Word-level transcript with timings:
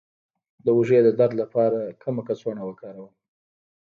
د 0.63 0.67
اوږې 0.75 0.99
د 1.03 1.09
درد 1.19 1.33
لپاره 1.41 1.79
کومه 2.01 2.21
کڅوړه 2.27 2.63
وکاروم؟ 2.65 3.11